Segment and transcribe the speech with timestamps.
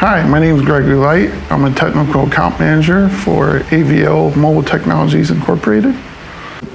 [0.00, 1.30] Hi, my name is Gregory Light.
[1.50, 5.94] I'm a technical account manager for AVL Mobility Technologies Incorporated.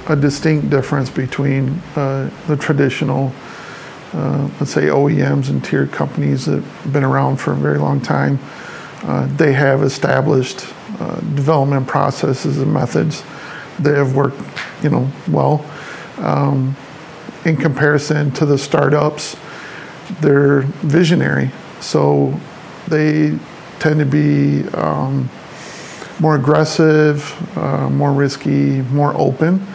[0.08, 3.32] A distinct difference between uh, the traditional,
[4.12, 8.00] uh, let's say OEMs and tier companies that have been around for a very long
[8.00, 8.40] time.
[9.04, 10.66] Uh, they have established
[10.98, 13.22] uh, development processes and methods
[13.78, 14.42] that have worked,
[14.82, 15.64] you know, well.
[16.18, 16.74] Um,
[17.44, 19.36] in comparison to the startups,
[20.20, 21.52] they're visionary.
[21.80, 22.40] So
[22.92, 23.36] they
[23.80, 25.28] tend to be um,
[26.20, 27.24] more aggressive,
[27.56, 29.66] uh, more risky, more open.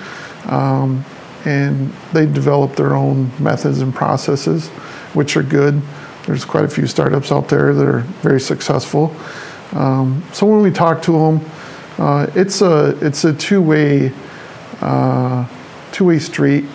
[0.45, 1.03] Um,
[1.45, 4.67] and they develop their own methods and processes,
[5.13, 5.81] which are good.
[6.25, 9.15] There's quite a few startups out there that are very successful.
[9.73, 11.51] Um, so when we talk to them,
[11.97, 14.11] uh, it's a it's a two-way
[14.81, 15.47] uh,
[15.91, 16.65] two-way street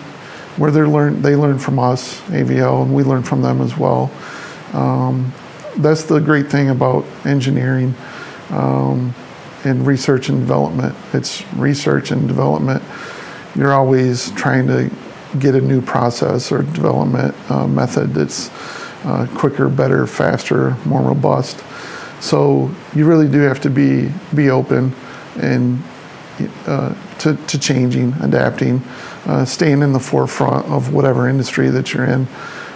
[0.57, 4.11] where they learn they learn from us AVL and we learn from them as well.
[4.73, 5.31] Um,
[5.77, 7.95] that's the great thing about engineering
[8.49, 9.13] um,
[9.63, 10.95] and research and development.
[11.13, 12.83] It's research and development.
[13.55, 14.91] You're always trying to
[15.39, 18.49] get a new process or development uh, method that's
[19.05, 21.63] uh, quicker, better, faster, more robust.
[22.21, 24.93] So you really do have to be be open
[25.35, 25.83] and
[26.65, 28.81] uh, to, to changing, adapting,
[29.25, 32.27] uh, staying in the forefront of whatever industry that you're in.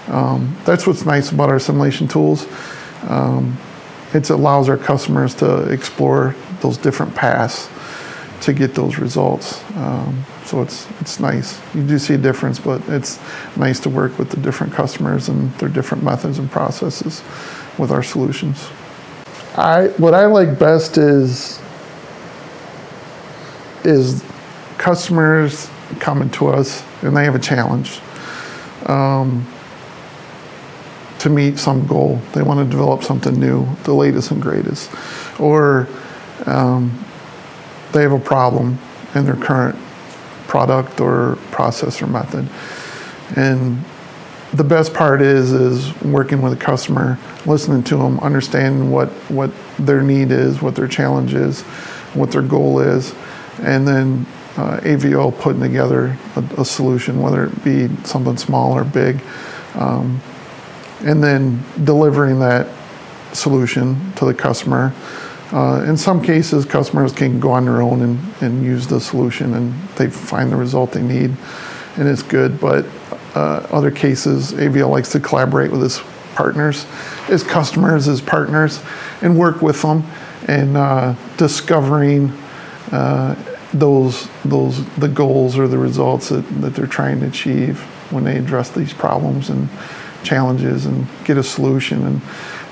[0.07, 2.45] Um, that's what's nice about our simulation tools
[3.03, 3.57] um,
[4.13, 7.69] it allows our customers to explore those different paths
[8.41, 9.63] to get those results.
[9.75, 11.59] Um, so it's it's nice.
[11.75, 13.19] You do see a difference, but it's
[13.57, 17.21] nice to work with the different customers and their different methods and processes
[17.77, 18.63] with our solutions.
[19.55, 21.59] I what I like best is
[23.83, 24.23] is
[24.77, 27.99] customers coming to us and they have a challenge.
[28.85, 29.47] Um,
[31.19, 32.19] to meet some goal.
[32.33, 34.91] They want to develop something new, the latest and greatest.
[35.39, 35.87] Or
[36.45, 37.03] um,
[37.91, 38.79] they have a problem
[39.15, 39.75] in their current
[40.47, 42.47] product or process or method.
[43.35, 43.83] And
[44.53, 49.51] the best part is is working with a customer, listening to them, understanding what what
[49.77, 51.61] their need is, what their challenge is,
[52.13, 53.13] what their goal is,
[53.61, 58.83] and then uh, AVL putting together a, a, solution, whether it be something small or
[58.83, 59.21] big.
[59.75, 60.21] Um,
[61.01, 62.67] and then delivering that
[63.33, 64.93] solution to the customer.
[65.51, 69.53] Uh, in some cases, customers can go on their own and, and use the solution
[69.53, 71.31] and they find the result they need,
[71.95, 72.59] and it's good.
[72.59, 72.85] But
[73.33, 76.01] uh, other cases, AVL likes to collaborate with its
[76.35, 76.85] partners,
[77.29, 78.81] its customers, as partners,
[79.21, 80.03] and work with them
[80.47, 82.31] and uh, discovering
[82.91, 83.35] uh,
[83.73, 87.81] those those the goals or the results that, that they're trying to achieve
[88.11, 89.67] when they address these problems and
[90.23, 92.21] challenges and get a solution and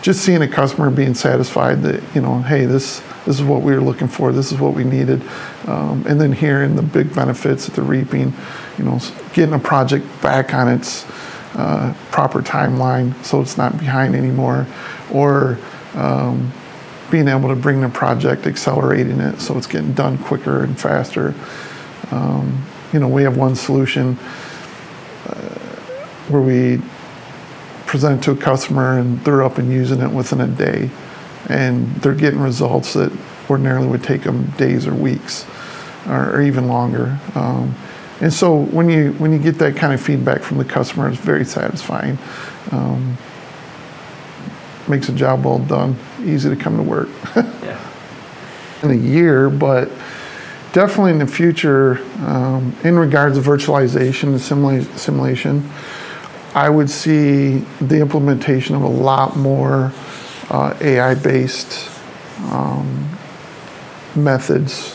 [0.02, 3.74] just seeing a customer being satisfied that you know hey this this is what we
[3.74, 5.22] were looking for this is what we needed
[5.66, 8.32] um, and then hearing the big benefits that they're reaping
[8.78, 9.00] you know
[9.34, 11.06] getting a project back on its
[11.56, 14.68] uh, proper timeline so it's not behind anymore
[15.12, 15.58] or
[15.96, 16.52] um,
[17.10, 21.34] being able to bring the project accelerating it so it's getting done quicker and faster
[22.12, 22.64] um,
[22.94, 24.18] you know we have one solution
[25.28, 25.56] uh,
[26.30, 26.80] where we
[27.86, 30.90] present it to a customer and they're up and using it within a day.
[31.48, 33.12] And they're getting results that
[33.50, 35.46] ordinarily would take them days or weeks
[36.08, 37.20] or, or even longer.
[37.36, 37.76] Um,
[38.22, 41.20] and so when you when you get that kind of feedback from the customer it's
[41.20, 42.18] very satisfying.
[42.72, 43.18] Um,
[44.88, 47.10] makes a job well done easy to come to work.
[47.64, 47.80] Yeah.
[48.84, 49.90] in a year but
[50.74, 55.68] definitely in the future um, in regards to virtualization and simula- simulation
[56.56, 59.92] I would see the implementation of a lot more
[60.50, 61.92] uh, AI based
[62.46, 63.10] um,
[64.16, 64.94] methods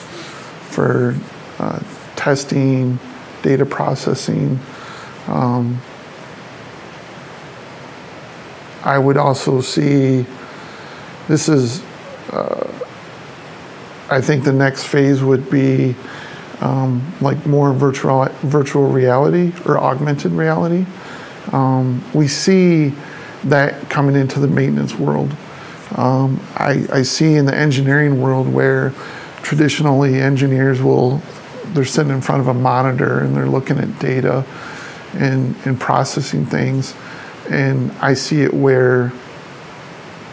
[0.71, 1.15] for
[1.59, 1.81] uh,
[2.17, 2.99] testing,
[3.43, 4.59] data processing.
[5.27, 5.83] Um,
[8.83, 10.25] I would also see
[11.29, 11.83] this is,
[12.33, 12.73] uh,
[14.09, 15.95] I think the next phase would be
[16.63, 20.87] um, like more virtual virtual reality or augmented reality.
[21.53, 22.93] Um, we see
[23.45, 25.35] that coming into the maintenance world.
[25.97, 28.91] Um, I, I, see in the engineering world where
[29.43, 31.21] traditionally engineers will,
[31.73, 34.47] they're sitting in front of a monitor and they're looking at data
[35.15, 36.95] and, and processing things.
[37.49, 39.13] And I see it where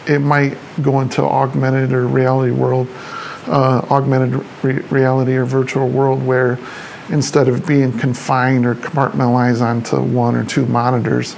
[0.06, 2.86] it might go into augmented or reality world,
[3.46, 6.58] uh, augmented re- reality or virtual world where
[7.10, 11.36] instead of being confined or compartmentalized onto one or two monitors,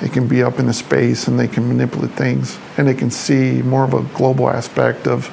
[0.00, 3.10] it can be up in a space and they can manipulate things and they can
[3.10, 5.28] see more of a global aspect of,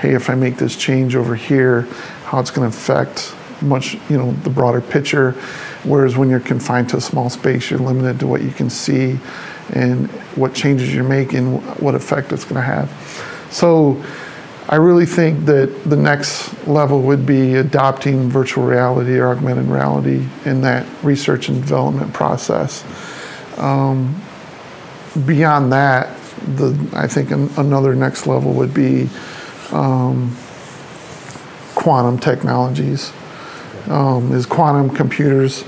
[0.00, 1.82] hey, if I make this change over here,
[2.24, 5.32] how it's going to affect much, you know, the broader picture.
[5.84, 9.18] Whereas when you're confined to a small space, you're limited to what you can see
[9.72, 12.90] and what changes you're making, what effect it's going to have.
[13.50, 14.02] So
[14.70, 20.24] I really think that the next level would be adopting virtual reality or augmented reality
[20.44, 22.84] in that research and development process.
[23.58, 24.22] Um,
[25.26, 26.16] beyond that,
[26.54, 29.08] the I think an, another next level would be
[29.72, 30.36] um,
[31.74, 33.12] quantum technologies.
[33.88, 35.64] Um, as quantum computers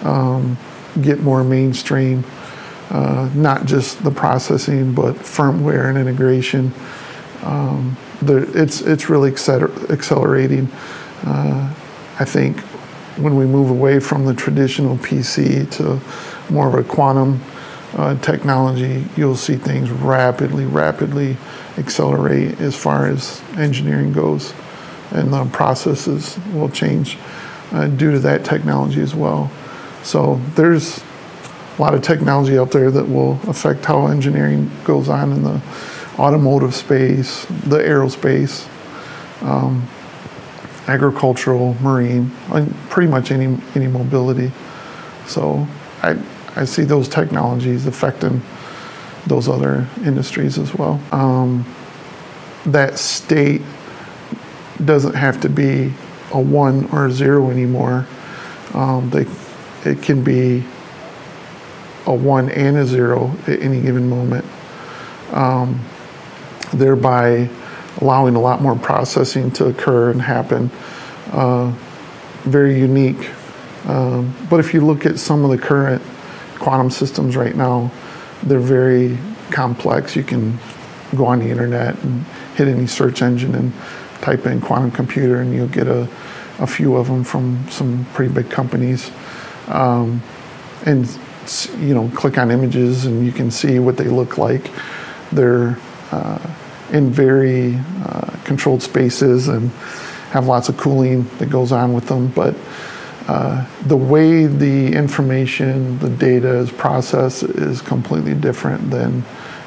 [0.00, 0.56] um,
[1.02, 2.24] get more mainstream,
[2.88, 6.72] uh, not just the processing, but firmware and integration.
[7.42, 10.70] Um, it's it's really accelerating.
[11.24, 11.74] Uh,
[12.18, 12.60] I think
[13.18, 16.00] when we move away from the traditional PC to
[16.52, 17.40] more of a quantum
[17.94, 21.36] uh, technology, you'll see things rapidly, rapidly
[21.78, 24.52] accelerate as far as engineering goes,
[25.10, 27.18] and the processes will change
[27.72, 29.50] uh, due to that technology as well.
[30.02, 31.02] So there's
[31.78, 35.60] a lot of technology out there that will affect how engineering goes on in the
[36.18, 38.68] automotive space, the aerospace,
[39.42, 39.86] um,
[40.88, 42.30] agricultural, marine,
[42.88, 44.52] pretty much any any mobility.
[45.26, 45.66] So
[46.02, 46.16] I
[46.54, 48.40] I see those technologies affecting
[49.26, 51.00] those other industries as well.
[51.12, 51.66] Um,
[52.64, 53.62] that state
[54.84, 55.92] doesn't have to be
[56.32, 58.06] a one or a zero anymore.
[58.74, 59.26] Um, they,
[59.88, 60.64] it can be
[62.06, 64.44] a one and a zero at any given moment.
[65.32, 65.80] Um,
[66.72, 67.48] thereby
[68.00, 70.70] allowing a lot more processing to occur and happen.
[71.32, 71.72] Uh,
[72.42, 73.30] very unique.
[73.86, 76.02] Um, but if you look at some of the current
[76.58, 77.90] quantum systems right now,
[78.42, 79.18] they're very
[79.50, 80.16] complex.
[80.16, 80.58] You can
[81.14, 82.24] go on the internet and
[82.56, 83.72] hit any search engine and
[84.20, 86.08] type in quantum computer, and you'll get a,
[86.58, 89.10] a few of them from some pretty big companies.
[89.68, 90.22] Um,
[90.84, 91.06] and
[91.78, 94.70] you know, click on images, and you can see what they look like.
[95.32, 95.78] They're
[96.92, 99.70] in very uh, controlled spaces and
[100.30, 102.28] have lots of cooling that goes on with them.
[102.28, 102.54] But
[103.28, 109.24] uh, the way the information, the data is processed is completely different than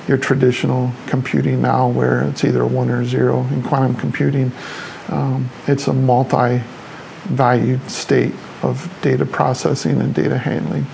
[0.07, 3.45] your traditional computing now, where it's either one or zero.
[3.47, 4.51] In quantum computing,
[5.09, 6.61] um, it's a multi
[7.25, 8.33] valued state
[8.63, 10.85] of data processing and data handling.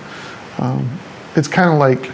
[0.58, 0.98] Um,
[1.34, 2.10] it's kind of like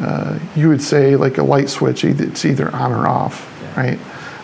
[0.00, 3.80] uh, you would say like a light switch, it's either on or off, yeah.
[3.80, 3.98] right?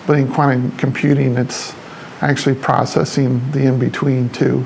[0.07, 1.75] But in quantum computing, it's
[2.21, 4.65] actually processing the in between too.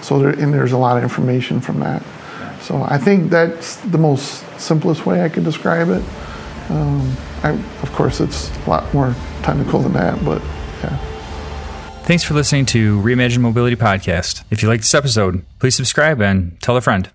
[0.00, 2.02] So there, and there's a lot of information from that.
[2.02, 2.58] Yeah.
[2.60, 6.02] So I think that's the most simplest way I could describe it.
[6.70, 7.50] Um, I,
[7.82, 10.40] of course, it's a lot more technical than that, but
[10.82, 10.96] yeah.
[12.04, 14.42] Thanks for listening to Reimagine Mobility Podcast.
[14.50, 17.08] If you like this episode, please subscribe and tell a friend.